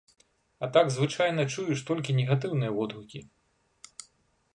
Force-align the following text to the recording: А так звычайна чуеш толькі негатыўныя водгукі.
А 0.63 0.69
так 0.77 0.87
звычайна 0.95 1.45
чуеш 1.55 1.83
толькі 1.89 2.15
негатыўныя 2.21 2.71
водгукі. 2.79 3.23